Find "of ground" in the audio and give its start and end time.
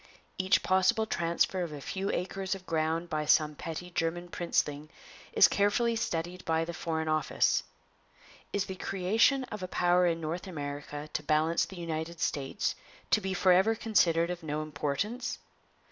2.55-3.07